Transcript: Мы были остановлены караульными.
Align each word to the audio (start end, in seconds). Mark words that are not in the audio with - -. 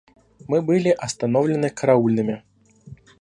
Мы 0.47 0.63
были 0.63 0.89
остановлены 0.89 1.69
караульными. 1.69 2.43